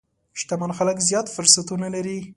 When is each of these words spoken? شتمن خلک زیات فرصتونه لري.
شتمن 0.39 0.71
خلک 0.77 0.97
زیات 1.07 1.27
فرصتونه 1.35 1.87
لري. 1.95 2.19